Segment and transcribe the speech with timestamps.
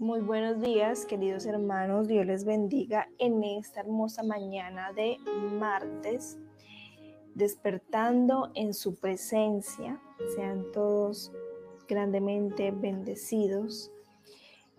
[0.00, 2.08] Muy buenos días, queridos hermanos.
[2.08, 5.18] Dios les bendiga en esta hermosa mañana de
[5.58, 6.38] martes,
[7.34, 10.00] despertando en su presencia.
[10.34, 11.30] Sean todos
[11.86, 13.92] grandemente bendecidos.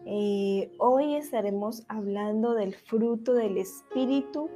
[0.08, 4.50] Eh, hoy estaremos hablando del fruto del Espíritu.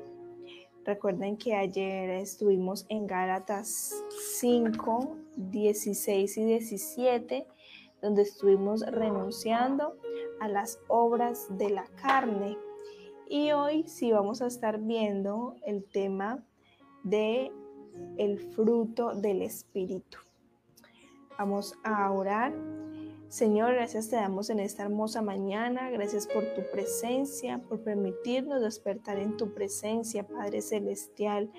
[0.83, 4.03] Recuerden que ayer estuvimos en Gálatas
[4.39, 7.47] 5, 16 y 17,
[8.05, 9.97] donde estuvimos renunciando
[10.39, 12.55] a las obras de la carne.
[13.27, 16.43] Y hoy sí vamos a estar viendo el tema
[17.03, 17.51] de
[18.17, 20.19] el fruto del Espíritu.
[21.39, 22.53] Vamos a orar.
[23.35, 25.89] Señor, gracias te damos en esta hermosa mañana.
[25.89, 31.51] Gracias por tu presencia, por permitirnos despertar en tu presencia, Padre Celestial.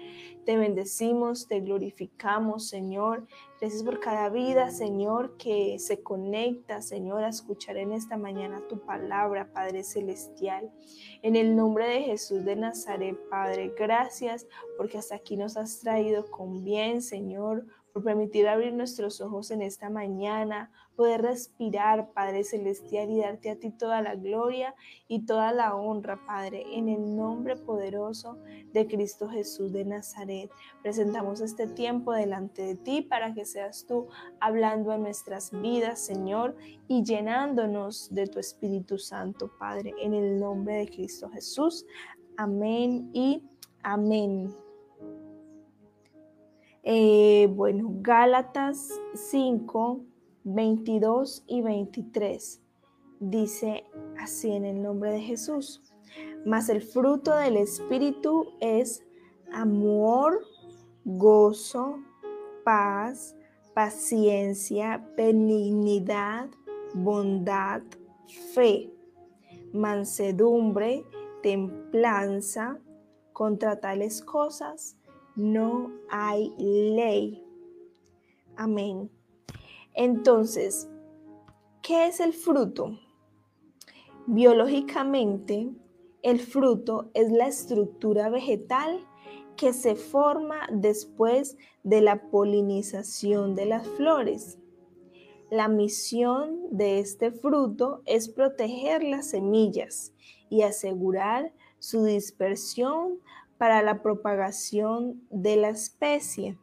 [0.46, 3.26] Te bendecimos, te glorificamos, Señor.
[3.60, 8.80] Gracias por cada vida, Señor, que se conecta, Señor, a escuchar en esta mañana tu
[8.80, 10.72] palabra, Padre Celestial.
[11.20, 14.46] En el nombre de Jesús de Nazaret, Padre, gracias
[14.78, 17.66] porque hasta aquí nos has traído con bien, Señor
[17.96, 23.56] por permitir abrir nuestros ojos en esta mañana, poder respirar, Padre Celestial, y darte a
[23.56, 24.74] ti toda la gloria
[25.08, 28.36] y toda la honra, Padre, en el nombre poderoso
[28.74, 30.50] de Cristo Jesús de Nazaret.
[30.82, 34.08] Presentamos este tiempo delante de ti para que seas tú
[34.40, 36.54] hablando en nuestras vidas, Señor,
[36.88, 41.86] y llenándonos de tu Espíritu Santo, Padre, en el nombre de Cristo Jesús.
[42.36, 43.42] Amén y
[43.82, 44.54] amén.
[46.88, 50.04] Eh, bueno, Gálatas 5,
[50.44, 52.62] 22 y 23
[53.18, 53.82] dice
[54.20, 55.82] así en el nombre de Jesús.
[56.44, 59.04] Mas el fruto del Espíritu es
[59.52, 60.40] amor,
[61.04, 61.98] gozo,
[62.64, 63.34] paz,
[63.74, 66.48] paciencia, benignidad,
[66.94, 67.82] bondad,
[68.54, 68.92] fe,
[69.72, 71.04] mansedumbre,
[71.42, 72.78] templanza.
[73.32, 74.95] Contra tales cosas
[75.36, 77.44] no hay ley.
[78.56, 79.10] Amén.
[79.94, 80.88] Entonces,
[81.82, 82.98] ¿qué es el fruto?
[84.26, 85.70] Biológicamente,
[86.22, 89.06] el fruto es la estructura vegetal
[89.56, 94.58] que se forma después de la polinización de las flores.
[95.50, 100.12] La misión de este fruto es proteger las semillas
[100.50, 103.20] y asegurar su dispersión
[103.58, 106.58] para la propagación de la especie.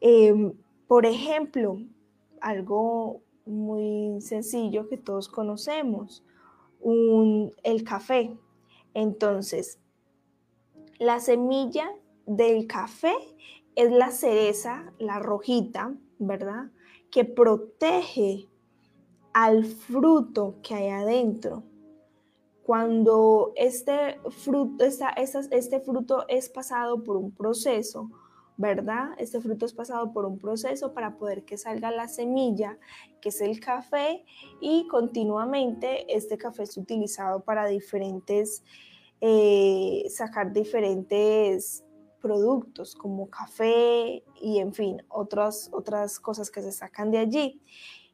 [0.00, 0.52] Em,
[0.86, 1.78] por ejemplo,
[2.40, 6.24] algo muy sencillo que todos conocemos,
[7.62, 8.36] el café.
[8.94, 9.80] Entonces,
[10.98, 11.90] la semilla
[12.26, 13.14] del café
[13.74, 16.70] es la cereza, la rojita, ¿verdad?
[17.10, 18.48] Que protege
[19.32, 21.64] al fruto que hay adentro
[22.66, 28.10] cuando este fruto, este fruto es pasado por un proceso,
[28.56, 29.10] ¿verdad?
[29.18, 32.76] Este fruto es pasado por un proceso para poder que salga la semilla,
[33.20, 34.24] que es el café,
[34.60, 38.64] y continuamente este café es utilizado para diferentes,
[39.20, 41.84] eh, sacar diferentes
[42.20, 47.62] productos como café y en fin, otras, otras cosas que se sacan de allí.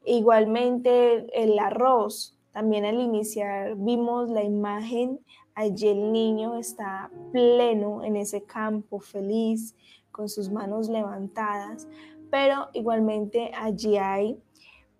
[0.05, 5.21] Igualmente el arroz, también al iniciar vimos la imagen,
[5.55, 9.75] allí el niño está pleno en ese campo, feliz,
[10.11, 11.89] con sus manos levantadas,
[12.31, 14.39] pero igualmente allí hay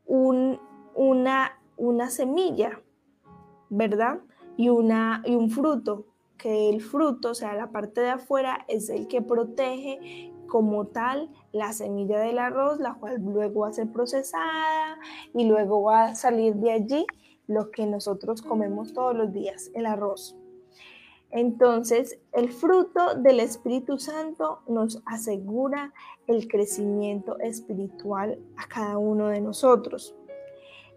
[0.07, 0.59] un,
[0.95, 2.81] una, una semilla,
[3.69, 4.21] ¿verdad?
[4.57, 6.07] Y, una, y un fruto,
[6.39, 11.31] que el fruto, o sea, la parte de afuera, es el que protege como tal
[11.53, 14.99] la semilla del arroz, la cual luego va a ser procesada
[15.35, 17.07] y luego va a salir de allí
[17.47, 20.37] lo que nosotros comemos todos los días, el arroz.
[21.31, 25.95] Entonces, el fruto del Espíritu Santo nos asegura
[26.27, 30.15] el crecimiento espiritual a cada uno de nosotros.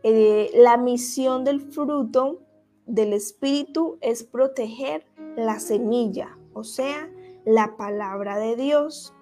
[0.03, 2.41] Eh, la misión del fruto
[2.85, 5.05] del Espíritu es proteger
[5.37, 7.09] la semilla, o sea,
[7.45, 9.13] la palabra de Dios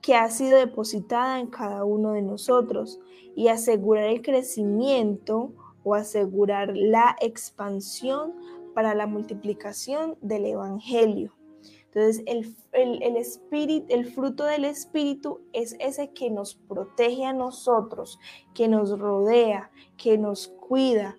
[0.00, 3.00] que ha sido depositada en cada uno de nosotros
[3.34, 5.52] y asegurar el crecimiento
[5.86, 8.34] o asegurar la expansión
[8.74, 11.36] para la multiplicación del Evangelio.
[11.84, 18.18] Entonces, el, espíritu, el fruto del Espíritu es ese que nos protege a nosotros,
[18.52, 21.16] que nos rodea, que nos cuida,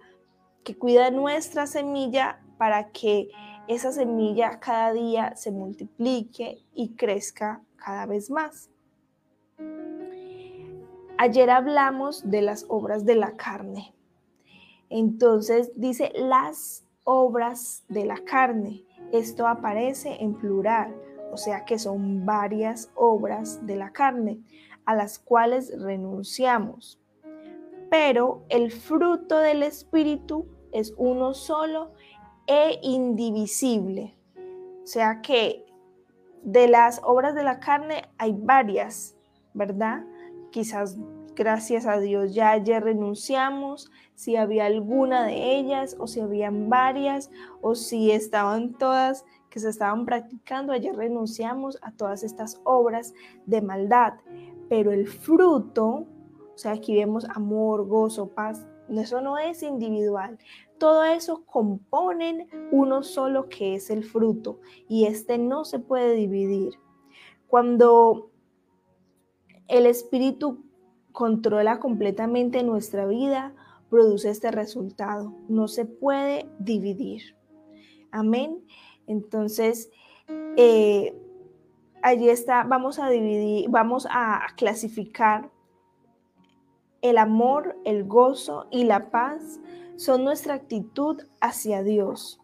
[0.66, 3.30] que cuida nuestra semilla para que
[3.69, 8.69] esa semilla cada día se multiplique y crezca cada vez más.
[11.18, 13.94] Ayer hablamos de las obras de la carne.
[14.89, 18.84] Entonces dice las obras de la carne.
[19.12, 20.95] Esto aparece en plural,
[21.31, 24.42] o sea que son varias obras de la carne
[24.86, 27.00] a las cuales renunciamos.
[27.89, 31.92] Pero el fruto del Espíritu es uno solo
[32.48, 34.18] e indivisible.
[34.83, 35.66] O sea que
[36.44, 39.16] de las obras de la carne hay varias,
[39.54, 40.06] ¿verdad?
[40.51, 40.98] Quizás
[41.38, 47.30] gracias a Dios ya ayer renunciamos, si había alguna de ellas o si habían varias
[47.62, 53.13] o si estaban todas que se estaban practicando, ayer renunciamos a todas estas obras
[53.45, 54.13] de maldad.
[54.68, 56.07] Pero el fruto,
[56.54, 60.40] o sea, aquí vemos amor, gozo, paz, eso no es individual.
[60.80, 64.60] Todo eso componen uno solo que es el fruto
[64.90, 66.74] y este no se puede dividir.
[67.48, 68.31] Cuando
[69.68, 70.67] el Espíritu
[71.18, 73.56] controla completamente nuestra vida,
[73.90, 75.34] produce este resultado.
[75.50, 77.36] No se puede dividir.
[78.12, 78.64] Amén.
[79.08, 79.90] Entonces,
[80.58, 81.19] eh,
[82.04, 85.50] allí está, vamos a dividir, vamos a clasificar
[87.02, 89.60] el amor, el gozo y la paz
[89.96, 92.40] son nuestra actitud hacia Dios.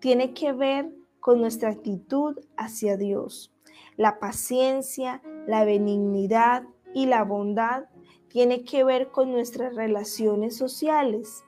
[0.00, 3.54] Tiene que ver con nuestra actitud hacia Dios.
[3.96, 7.84] La paciencia, la benignidad y la bondad
[8.28, 11.44] tiene que ver con nuestras relaciones sociales.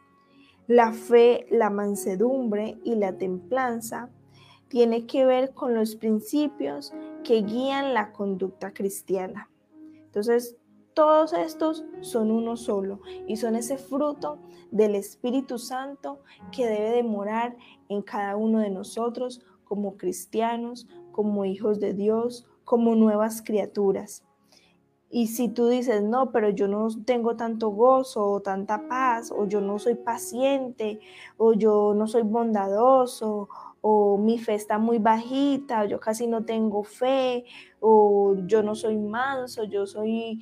[0.66, 4.10] La fe, la mansedumbre y la templanza
[4.68, 6.92] tiene que ver con los principios
[7.24, 9.50] que guían la conducta cristiana.
[10.04, 10.56] Entonces,
[10.94, 14.38] todos estos son uno solo y son ese fruto
[14.70, 16.20] del Espíritu Santo
[16.52, 17.56] que debe de morar
[17.88, 24.24] en cada uno de nosotros como cristianos, como hijos de Dios, como nuevas criaturas.
[25.12, 29.44] Y si tú dices, no, pero yo no tengo tanto gozo o tanta paz, o
[29.46, 31.00] yo no soy paciente,
[31.36, 33.48] o yo no soy bondadoso,
[33.80, 37.44] o mi fe está muy bajita, o yo casi no tengo fe,
[37.80, 40.38] o yo no soy manso, yo soy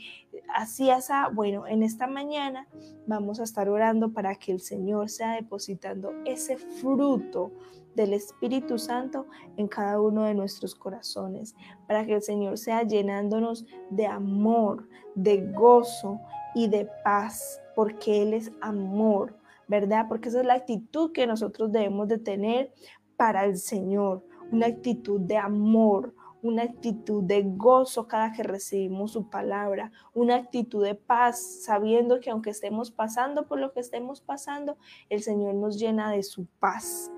[0.54, 1.12] así, así.
[1.32, 2.66] Bueno, en esta mañana
[3.06, 7.52] vamos a estar orando para que el Señor sea depositando ese fruto
[7.94, 11.54] del Espíritu Santo en cada uno de nuestros corazones,
[11.86, 16.20] para que el Señor sea llenándonos de amor, de gozo
[16.54, 19.36] y de paz, porque Él es amor,
[19.66, 20.06] ¿verdad?
[20.08, 22.72] Porque esa es la actitud que nosotros debemos de tener
[23.16, 29.28] para el Señor, una actitud de amor, una actitud de gozo cada que recibimos su
[29.28, 34.76] palabra, una actitud de paz, sabiendo que aunque estemos pasando por lo que estemos pasando,
[35.08, 37.10] el Señor nos llena de su paz.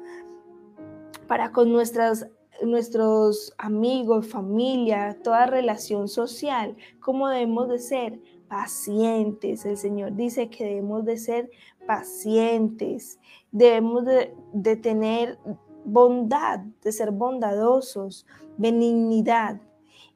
[1.26, 2.26] Para con nuestras
[2.62, 8.20] nuestros amigos, familia, toda relación social, ¿cómo debemos de ser?
[8.48, 9.64] Pacientes.
[9.64, 11.50] El Señor dice que debemos de ser
[11.86, 13.18] pacientes,
[13.50, 15.38] debemos de, de tener
[15.84, 19.60] bondad, de ser bondadosos, benignidad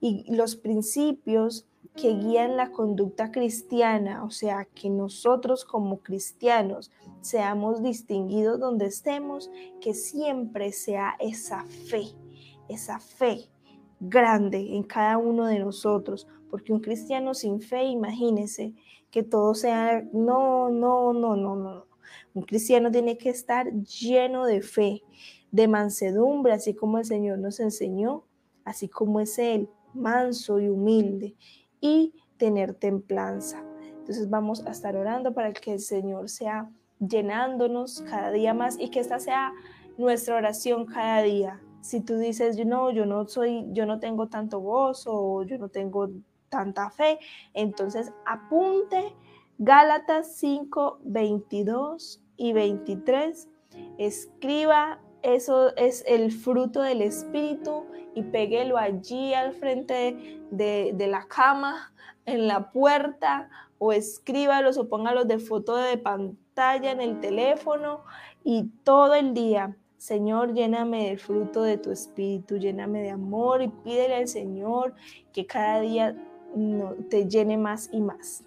[0.00, 1.66] y los principios
[1.96, 6.90] que guían la conducta cristiana, o sea, que nosotros como cristianos
[7.20, 12.08] seamos distinguidos donde estemos, que siempre sea esa fe,
[12.68, 13.48] esa fe
[14.00, 18.74] grande en cada uno de nosotros, porque un cristiano sin fe, imagínese
[19.10, 21.86] que todo sea, no, no, no, no, no.
[22.34, 25.02] Un cristiano tiene que estar lleno de fe,
[25.54, 28.24] de mansedumbre, así como el Señor nos enseñó,
[28.64, 31.36] así como es Él, manso y humilde,
[31.80, 33.64] y tener templanza.
[34.00, 38.90] Entonces vamos a estar orando para que el Señor sea llenándonos cada día más y
[38.90, 39.52] que esta sea
[39.96, 41.62] nuestra oración cada día.
[41.82, 46.10] Si tú dices, no, yo no soy, yo no tengo tanto gozo, yo no tengo
[46.48, 47.20] tanta fe,
[47.52, 49.14] entonces apunte
[49.58, 53.48] Gálatas 5, 22 y 23,
[53.98, 61.92] escriba eso es el fruto del Espíritu y péguelo allí al frente de, la cama,
[62.26, 68.04] en la puerta, o escríbalos o póngalos de foto de pantalla en el teléfono
[68.44, 69.76] y todo el día.
[69.96, 74.94] Señor, lléname del fruto de tu espíritu, lléname de amor y pídele al Señor
[75.32, 76.14] que cada día
[77.08, 78.44] te llene más y más.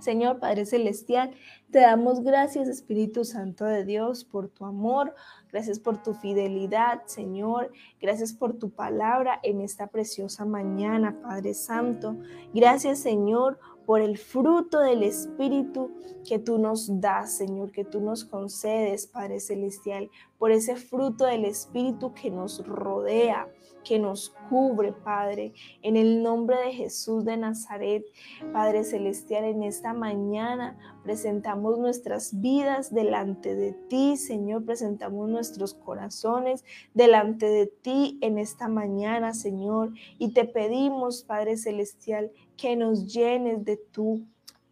[0.00, 1.30] Señor Padre Celestial,
[1.70, 5.14] te damos gracias Espíritu Santo de Dios por tu amor,
[5.52, 12.16] gracias por tu fidelidad, Señor, gracias por tu palabra en esta preciosa mañana, Padre Santo.
[12.52, 15.90] Gracias, Señor, por el fruto del Espíritu
[16.26, 21.44] que tú nos das, Señor, que tú nos concedes, Padre Celestial, por ese fruto del
[21.44, 23.48] Espíritu que nos rodea,
[23.84, 28.04] que nos cubre, Padre, en el nombre de Jesús de Nazaret,
[28.52, 36.64] Padre Celestial, en esta mañana presentamos nuestras vidas delante de ti, Señor, presentamos nuestros corazones
[36.94, 43.64] delante de ti en esta mañana, Señor, y te pedimos, Padre Celestial, que nos llenes
[43.64, 44.20] de tu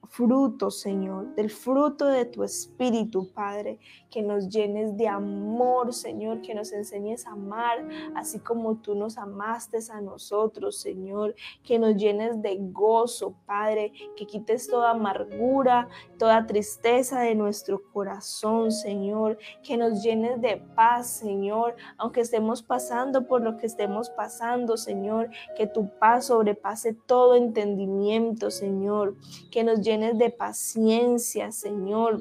[0.09, 3.79] fruto, Señor, del fruto de tu Espíritu, Padre,
[4.11, 9.19] que nos llenes de amor, Señor, que nos enseñes a amar, así como tú nos
[9.19, 15.89] amaste a nosotros, Señor, que nos llenes de gozo, Padre, que quites toda amargura,
[16.19, 23.27] toda tristeza de nuestro corazón, Señor, que nos llenes de paz, Señor, aunque estemos pasando
[23.27, 29.17] por lo que estemos pasando, Señor, que tu paz sobrepase todo entendimiento, Señor,
[29.51, 32.21] que nos llenes de paciencia, Señor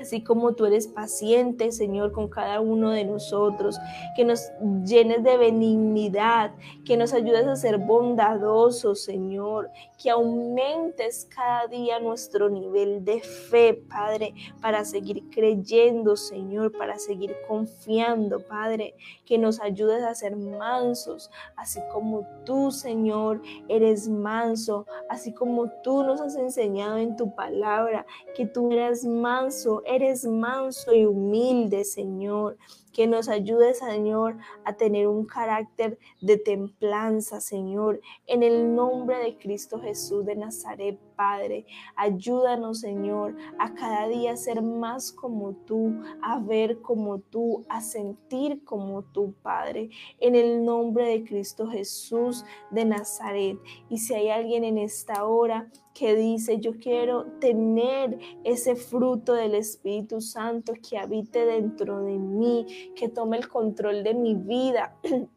[0.00, 3.78] así como tú eres paciente, Señor, con cada uno de nosotros,
[4.16, 4.50] que nos
[4.84, 6.52] llenes de benignidad,
[6.84, 13.74] que nos ayudes a ser bondadosos, Señor, que aumentes cada día nuestro nivel de fe,
[13.74, 18.94] Padre, para seguir creyendo, Señor, para seguir confiando, Padre,
[19.26, 26.02] que nos ayudes a ser mansos, así como tú, Señor, eres manso, así como tú
[26.02, 32.56] nos has enseñado en tu palabra, que tú eres manso, eres manso y humilde, Señor.
[32.92, 38.00] Que nos ayude, Señor, a tener un carácter de templanza, Señor.
[38.26, 41.66] En el nombre de Cristo Jesús de Nazaret, Padre.
[41.96, 48.64] Ayúdanos, Señor, a cada día ser más como tú, a ver como tú, a sentir
[48.64, 49.90] como tú, Padre.
[50.18, 53.58] En el nombre de Cristo Jesús de Nazaret.
[53.88, 59.54] Y si hay alguien en esta hora que dice, yo quiero tener ese fruto del
[59.54, 64.96] Espíritu Santo que habite dentro de mí, que tome el control de mi vida.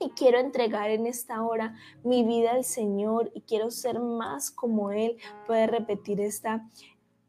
[0.00, 1.74] Y quiero entregar en esta hora
[2.04, 5.16] mi vida al Señor y quiero ser más como Él.
[5.44, 6.68] Puede repetir esta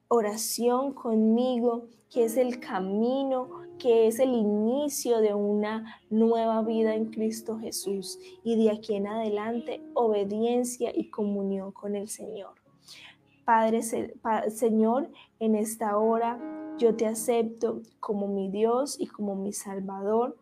[0.07, 7.05] oración conmigo, que es el camino, que es el inicio de una nueva vida en
[7.05, 8.19] Cristo Jesús.
[8.43, 12.53] Y de aquí en adelante, obediencia y comunión con el Señor.
[13.45, 15.09] Padre, Señor,
[15.39, 16.39] en esta hora
[16.79, 20.37] yo te acepto como mi Dios y como mi Salvador.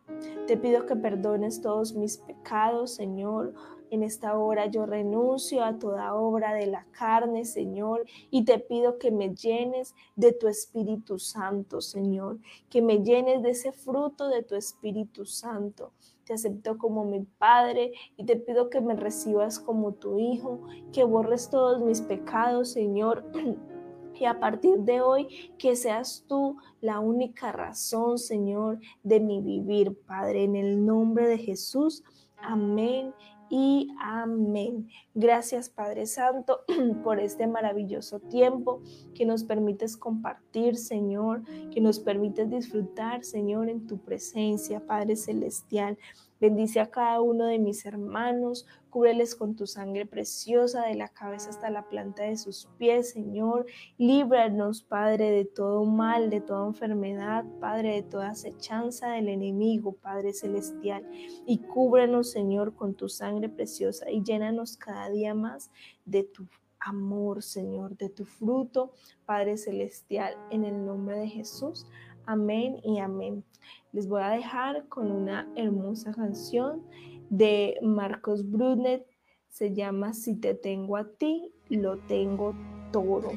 [0.45, 3.55] Te pido que perdones todos mis pecados, Señor.
[3.89, 8.99] En esta hora yo renuncio a toda obra de la carne, Señor, y te pido
[8.99, 12.37] que me llenes de tu Espíritu Santo, Señor,
[12.69, 15.91] que me llenes de ese fruto de tu Espíritu Santo.
[16.23, 20.59] Te acepto como mi Padre y te pido que me recibas como tu Hijo,
[20.91, 23.23] que borres todos mis pecados, Señor.
[24.19, 29.97] Y a partir de hoy, que seas tú la única razón, Señor, de mi vivir,
[30.05, 32.03] Padre, en el nombre de Jesús.
[32.37, 33.13] Amén
[33.49, 34.89] y amén.
[35.13, 36.61] Gracias Padre Santo
[37.03, 38.81] por este maravilloso tiempo
[39.13, 45.97] que nos permites compartir, Señor, que nos permites disfrutar, Señor, en tu presencia, Padre Celestial.
[46.39, 51.49] Bendice a cada uno de mis hermanos, cúbreles con tu sangre preciosa de la cabeza
[51.49, 53.65] hasta la planta de sus pies, Señor.
[53.97, 60.33] Líbranos, Padre, de todo mal, de toda enfermedad, Padre, de toda acechanza del enemigo, Padre
[60.33, 61.07] celestial.
[61.45, 65.71] Y cúbrenos, Señor, con tu sangre preciosa y llénanos cada día más
[66.05, 66.47] de tu
[66.79, 68.93] amor, Señor, de tu fruto,
[69.25, 71.87] Padre celestial, en el nombre de Jesús.
[72.27, 73.45] Amén y amén.
[73.93, 76.83] Les voy a dejar con una hermosa canción
[77.29, 79.07] de Marcos Brunet.
[79.47, 82.53] Se llama Si te tengo a ti, lo tengo
[82.91, 83.31] todo.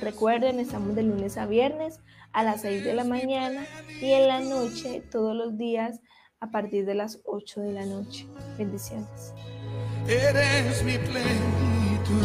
[0.00, 2.00] Recuerden, estamos de lunes a viernes
[2.32, 3.66] a las 6 de la mañana
[4.00, 6.00] y en la noche todos los días
[6.38, 8.28] a partir de las 8 de la noche.
[8.56, 9.34] Bendiciones.
[10.06, 12.22] Eres mi plenitud,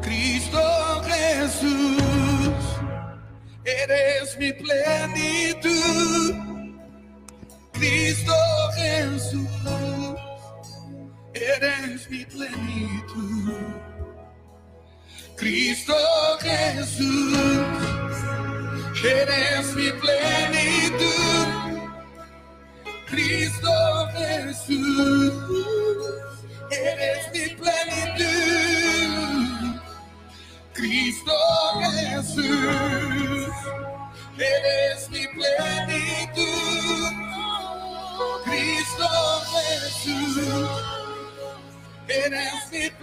[0.00, 0.60] Cristo
[1.02, 2.14] Jesús
[3.64, 6.34] eres mi plenitud,
[7.72, 8.34] Cristo
[8.76, 9.48] Jesús,
[11.34, 13.54] eres mi plenitud,
[15.36, 15.94] Cristo
[16.40, 17.36] Jesús,
[19.02, 21.46] eres mi plenitud,
[23.06, 25.32] Cristo Jesús,
[26.70, 27.73] eres mi plenitud,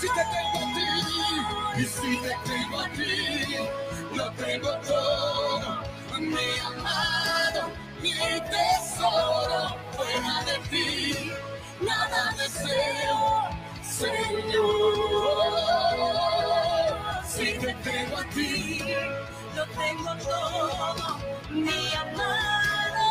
[0.00, 0.88] Si te tengo a ti,
[1.80, 3.12] y si te tengo a ti,
[4.16, 5.11] lo tengo todo,
[14.02, 14.82] Señor.
[17.26, 18.80] Si te tengo a ti,
[19.56, 21.18] Lo tengo todo,
[21.50, 23.06] mi amado,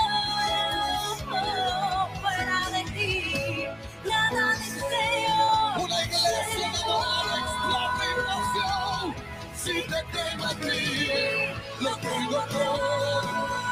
[2.21, 3.65] fuera de ti,
[4.05, 5.49] nada deseo.
[5.85, 9.15] una iglesia enamorada explota en oración.
[9.55, 10.81] Si te tengo a ti,
[11.79, 13.70] lo tengo todo,